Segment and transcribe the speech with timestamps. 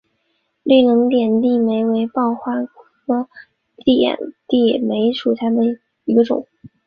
[0.63, 2.65] 绿棱点地梅为报春
[3.05, 3.29] 花科
[3.85, 5.61] 点地梅属下的
[6.05, 6.47] 一个种。